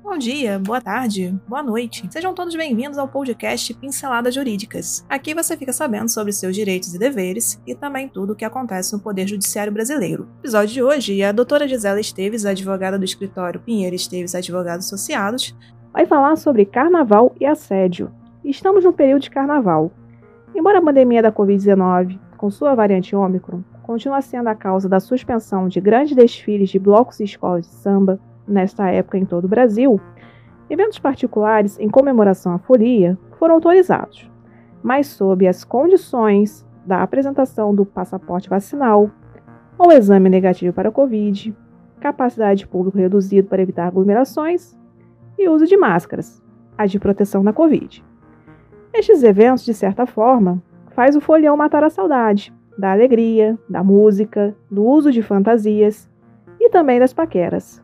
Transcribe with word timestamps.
Bom 0.00 0.18
dia, 0.18 0.58
boa 0.58 0.80
tarde, 0.80 1.34
boa 1.46 1.62
noite. 1.62 2.06
Sejam 2.10 2.34
todos 2.34 2.54
bem-vindos 2.54 2.98
ao 2.98 3.08
podcast 3.08 3.72
Pinceladas 3.72 4.34
Jurídicas. 4.34 5.06
Aqui 5.08 5.34
você 5.34 5.56
fica 5.56 5.72
sabendo 5.72 6.08
sobre 6.08 6.32
seus 6.32 6.54
direitos 6.54 6.94
e 6.94 6.98
deveres 6.98 7.58
e 7.66 7.74
também 7.74 8.08
tudo 8.08 8.32
o 8.32 8.36
que 8.36 8.44
acontece 8.44 8.92
no 8.92 9.00
Poder 9.00 9.26
Judiciário 9.26 9.72
Brasileiro. 9.72 10.24
No 10.24 10.40
episódio 10.40 10.74
de 10.74 10.82
hoje, 10.82 11.22
a 11.22 11.30
doutora 11.30 11.68
Gisela 11.68 12.00
Esteves, 12.00 12.44
advogada 12.44 12.98
do 12.98 13.04
escritório 13.04 13.60
Pinheiro 13.60 13.94
Esteves 13.94 14.34
Advogados 14.34 14.86
Associados, 14.86 15.56
vai 15.92 16.04
falar 16.04 16.36
sobre 16.36 16.64
carnaval 16.64 17.34
e 17.40 17.46
assédio. 17.46 18.10
Estamos 18.44 18.84
no 18.84 18.92
período 18.92 19.22
de 19.22 19.30
carnaval. 19.30 19.92
Embora 20.54 20.78
a 20.78 20.82
pandemia 20.82 21.22
da 21.22 21.32
Covid-19, 21.32 22.18
com 22.36 22.50
sua 22.50 22.74
variante 22.74 23.14
Ômicron, 23.14 23.62
continue 23.82 24.22
sendo 24.22 24.48
a 24.48 24.54
causa 24.54 24.88
da 24.88 25.00
suspensão 25.00 25.68
de 25.68 25.80
grandes 25.80 26.14
desfiles 26.14 26.70
de 26.70 26.78
blocos 26.78 27.20
e 27.20 27.24
escolas 27.24 27.66
de 27.66 27.74
samba, 27.74 28.20
nesta 28.46 28.90
época 28.90 29.18
em 29.18 29.24
todo 29.24 29.44
o 29.44 29.48
Brasil, 29.48 30.00
eventos 30.68 30.98
particulares 30.98 31.78
em 31.78 31.88
comemoração 31.88 32.52
à 32.52 32.58
folia 32.58 33.18
foram 33.38 33.54
autorizados, 33.54 34.30
mas 34.82 35.06
sob 35.06 35.46
as 35.46 35.64
condições 35.64 36.66
da 36.84 37.02
apresentação 37.02 37.74
do 37.74 37.84
passaporte 37.84 38.48
vacinal 38.48 39.10
ou 39.78 39.92
exame 39.92 40.28
negativo 40.28 40.72
para 40.72 40.88
a 40.88 40.92
Covid, 40.92 41.54
capacidade 42.00 42.60
de 42.60 42.66
público 42.66 42.98
reduzido 42.98 43.48
para 43.48 43.62
evitar 43.62 43.86
aglomerações 43.86 44.76
e 45.38 45.48
uso 45.48 45.66
de 45.66 45.76
máscaras, 45.76 46.42
as 46.76 46.90
de 46.90 46.98
proteção 46.98 47.42
da 47.42 47.52
Covid. 47.52 48.04
Estes 48.92 49.22
eventos, 49.22 49.64
de 49.64 49.72
certa 49.72 50.04
forma, 50.04 50.62
faz 50.90 51.16
o 51.16 51.20
folião 51.20 51.56
matar 51.56 51.82
a 51.82 51.90
saudade 51.90 52.52
da 52.76 52.92
alegria, 52.92 53.58
da 53.68 53.82
música, 53.82 54.54
do 54.70 54.84
uso 54.84 55.10
de 55.10 55.22
fantasias 55.22 56.10
e 56.58 56.68
também 56.68 56.98
das 56.98 57.12
paqueras. 57.12 57.82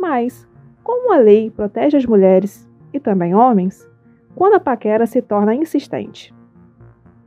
Mas, 0.00 0.48
como 0.82 1.12
a 1.12 1.18
lei 1.18 1.50
protege 1.50 1.94
as 1.94 2.06
mulheres 2.06 2.66
e 2.90 2.98
também 2.98 3.34
homens, 3.34 3.86
quando 4.34 4.54
a 4.54 4.60
paquera 4.60 5.06
se 5.06 5.20
torna 5.20 5.54
insistente? 5.54 6.34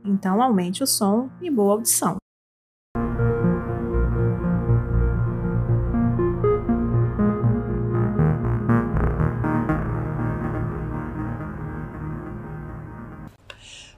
Então 0.04 0.42
aumente 0.42 0.82
o 0.82 0.86
som 0.86 1.30
e 1.40 1.48
boa 1.48 1.74
audição. 1.74 2.16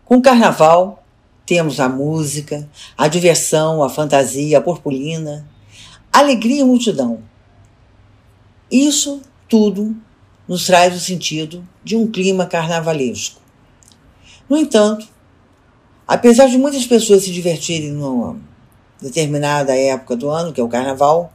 Com 0.04 0.18
o 0.18 0.22
carnaval, 0.22 1.02
temos 1.46 1.80
a 1.80 1.88
música, 1.88 2.68
a 2.96 3.08
diversão, 3.08 3.82
a 3.82 3.88
fantasia, 3.88 4.58
a 4.58 4.60
purpurina, 4.60 5.48
alegria 6.12 6.60
e 6.60 6.64
multidão. 6.64 7.22
Isso 8.70 9.20
tudo 9.48 9.94
nos 10.48 10.66
traz 10.66 10.94
o 10.94 11.00
sentido 11.00 11.66
de 11.84 11.96
um 11.96 12.10
clima 12.10 12.46
carnavalesco. 12.46 13.40
No 14.48 14.56
entanto, 14.56 15.06
apesar 16.06 16.46
de 16.46 16.58
muitas 16.58 16.86
pessoas 16.86 17.22
se 17.22 17.32
divertirem 17.32 17.92
numa 17.92 18.36
determinada 19.00 19.76
época 19.76 20.16
do 20.16 20.30
ano, 20.30 20.52
que 20.52 20.60
é 20.60 20.64
o 20.64 20.68
carnaval, 20.68 21.32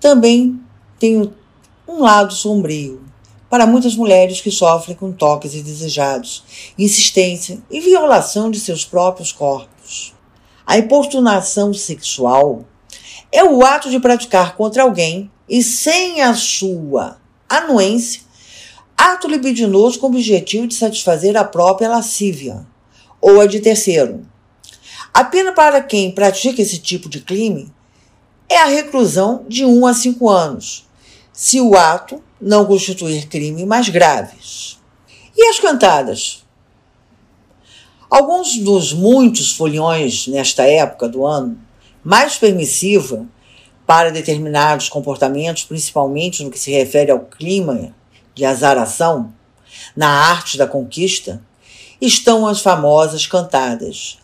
também 0.00 0.60
tem 0.98 1.30
um 1.86 2.00
lado 2.00 2.32
sombrio 2.32 3.02
para 3.50 3.66
muitas 3.66 3.94
mulheres 3.94 4.40
que 4.40 4.50
sofrem 4.50 4.96
com 4.96 5.12
toques 5.12 5.54
indesejados, 5.54 6.72
insistência 6.78 7.62
e 7.70 7.80
violação 7.80 8.50
de 8.50 8.58
seus 8.58 8.84
próprios 8.84 9.30
corpos. 9.32 10.14
A 10.66 10.78
importunação 10.78 11.74
sexual 11.74 12.64
é 13.32 13.42
o 13.42 13.64
ato 13.64 13.90
de 13.90 13.98
praticar 13.98 14.54
contra 14.54 14.82
alguém 14.82 15.30
e 15.48 15.62
sem 15.62 16.20
a 16.20 16.34
sua 16.34 17.16
anuência, 17.48 18.20
ato 18.96 19.26
libidinoso 19.26 19.98
com 19.98 20.06
o 20.06 20.10
objetivo 20.10 20.66
de 20.66 20.74
satisfazer 20.74 21.36
a 21.36 21.42
própria 21.42 21.88
lascívia 21.88 22.66
ou 23.20 23.40
a 23.40 23.46
de 23.46 23.60
terceiro. 23.60 24.26
A 25.14 25.24
pena 25.24 25.52
para 25.52 25.82
quem 25.82 26.10
pratica 26.10 26.60
esse 26.60 26.78
tipo 26.78 27.08
de 27.08 27.20
crime 27.20 27.72
é 28.48 28.58
a 28.58 28.66
reclusão 28.66 29.44
de 29.48 29.64
1 29.64 29.86
a 29.86 29.94
5 29.94 30.28
anos, 30.28 30.86
se 31.32 31.60
o 31.60 31.74
ato 31.74 32.22
não 32.40 32.66
constituir 32.66 33.28
crime 33.28 33.64
mais 33.64 33.88
graves. 33.88 34.78
E 35.34 35.48
as 35.48 35.58
cantadas? 35.58 36.44
Alguns 38.10 38.58
dos 38.58 38.92
muitos 38.92 39.52
foliões 39.52 40.26
nesta 40.26 40.64
época 40.64 41.08
do 41.08 41.24
ano, 41.24 41.58
mais 42.04 42.36
permissiva 42.36 43.26
para 43.86 44.10
determinados 44.10 44.88
comportamentos, 44.88 45.64
principalmente 45.64 46.42
no 46.42 46.50
que 46.50 46.58
se 46.58 46.70
refere 46.70 47.10
ao 47.10 47.20
clima 47.20 47.94
de 48.34 48.44
azaração, 48.44 49.32
na 49.96 50.08
arte 50.08 50.56
da 50.56 50.66
conquista, 50.66 51.42
estão 52.00 52.46
as 52.46 52.60
famosas 52.60 53.26
cantadas. 53.26 54.18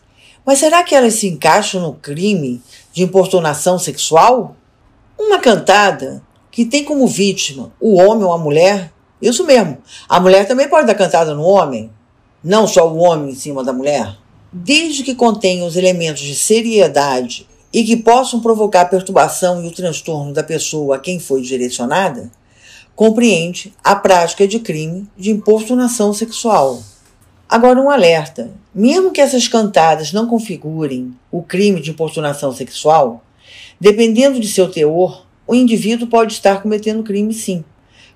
Mas 0.45 0.59
será 0.59 0.83
que 0.83 0.95
elas 0.95 1.15
se 1.15 1.27
encaixam 1.27 1.81
no 1.81 1.93
crime 1.93 2.61
de 2.91 3.03
importunação 3.03 3.77
sexual? 3.77 4.55
Uma 5.17 5.39
cantada 5.39 6.23
que 6.51 6.65
tem 6.65 6.83
como 6.83 7.07
vítima 7.07 7.71
o 7.79 7.97
homem 7.97 8.23
ou 8.23 8.33
a 8.33 8.37
mulher, 8.37 8.91
isso 9.21 9.45
mesmo, 9.45 9.77
a 10.07 10.19
mulher 10.19 10.47
também 10.47 10.67
pode 10.67 10.87
dar 10.87 10.95
cantada 10.95 11.33
no 11.33 11.43
homem, 11.43 11.91
não 12.43 12.65
só 12.65 12.89
o 12.89 12.97
homem 12.97 13.31
em 13.31 13.35
cima 13.35 13.63
da 13.63 13.73
mulher. 13.73 14.17
Desde 14.51 15.03
que 15.03 15.13
contenha 15.13 15.65
os 15.65 15.75
elementos 15.75 16.23
de 16.23 16.35
seriedade 16.35 17.47
e 17.71 17.83
que 17.83 17.97
possam 17.97 18.39
provocar 18.39 18.85
perturbação 18.85 19.63
e 19.63 19.67
o 19.67 19.71
transtorno 19.71 20.33
da 20.33 20.43
pessoa 20.43 20.95
a 20.95 20.99
quem 20.99 21.19
foi 21.19 21.41
direcionada, 21.41 22.31
compreende 22.95 23.73
a 23.83 23.95
prática 23.95 24.47
de 24.47 24.59
crime 24.59 25.07
de 25.15 25.31
importunação 25.31 26.13
sexual. 26.13 26.81
Agora, 27.47 27.79
um 27.79 27.89
alerta: 27.89 28.51
mesmo 28.73 29.11
que 29.11 29.21
essas 29.21 29.47
cantadas 29.47 30.11
não 30.11 30.27
configurem 30.27 31.15
o 31.31 31.41
crime 31.41 31.79
de 31.79 31.91
importunação 31.91 32.51
sexual, 32.51 33.23
dependendo 33.79 34.39
de 34.39 34.47
seu 34.47 34.69
teor, 34.69 35.25
o 35.47 35.55
indivíduo 35.55 36.07
pode 36.07 36.33
estar 36.33 36.61
cometendo 36.61 37.03
crime 37.03 37.33
sim. 37.33 37.63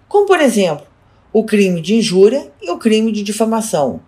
Como, 0.07 0.27
por 0.27 0.39
exemplo, 0.39 0.85
o 1.31 1.43
crime 1.43 1.81
de 1.81 1.95
injúria 1.95 2.51
e 2.61 2.69
o 2.69 2.77
crime 2.77 3.11
de 3.11 3.23
difamação, 3.23 4.01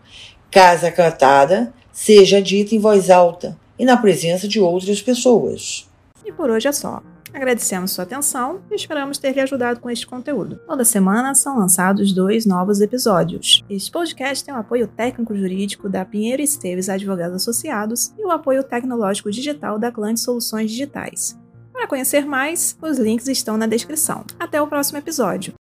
caso 0.52 0.86
a 0.86 0.92
cantada 0.92 1.74
seja 1.92 2.42
dita 2.42 2.76
em 2.76 2.80
voz 2.80 3.10
alta 3.10 3.58
e 3.78 3.86
na 3.86 3.98
presença 3.98 4.48
de 4.48 4.60
outras 4.60 5.02
pessoas. 5.02 5.90
E 6.26 6.32
por 6.32 6.50
hoje 6.50 6.68
é 6.68 6.72
só. 6.72 7.02
Agradecemos 7.36 7.92
sua 7.92 8.06
atenção 8.06 8.62
e 8.72 8.76
esperamos 8.76 9.18
ter 9.18 9.34
lhe 9.34 9.42
ajudado 9.42 9.82
com 9.82 9.90
este 9.90 10.08
conteúdo. 10.08 10.58
Toda 10.66 10.86
semana 10.86 11.36
são 11.36 11.60
lançados 11.60 12.14
dois 12.14 12.46
novos 12.46 12.80
episódios. 12.80 13.62
Este 13.70 13.92
podcast 13.92 14.46
tem 14.46 14.54
o 14.54 14.58
apoio 14.58 14.88
técnico-jurídico 14.88 15.90
da 15.90 16.06
Pinheiro 16.06 16.42
Esteves 16.42 16.88
Advogados 16.88 17.36
Associados 17.36 18.14
e 18.18 18.26
o 18.26 18.32
apoio 18.32 18.64
tecnológico 18.64 19.30
digital 19.30 19.78
da 19.78 19.92
Clã 19.92 20.14
de 20.14 20.22
Soluções 20.22 20.72
Digitais. 20.72 21.38
Para 21.74 21.88
conhecer 21.88 22.26
mais, 22.26 22.78
os 22.82 22.98
links 22.98 23.28
estão 23.28 23.58
na 23.58 23.68
descrição. 23.68 24.24
Até 24.40 24.62
o 24.62 24.68
próximo 24.68 24.98
episódio. 24.98 25.54